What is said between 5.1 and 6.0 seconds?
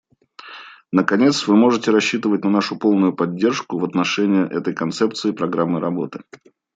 программы